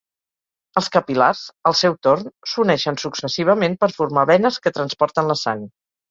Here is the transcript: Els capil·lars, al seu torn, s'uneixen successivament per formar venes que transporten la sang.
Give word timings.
Els 0.79 0.87
capil·lars, 0.93 1.41
al 1.71 1.75
seu 1.81 1.97
torn, 2.07 2.31
s'uneixen 2.53 2.97
successivament 3.01 3.75
per 3.83 3.91
formar 3.97 4.23
venes 4.31 4.57
que 4.65 4.73
transporten 4.79 5.29
la 5.33 5.37
sang. 5.43 5.63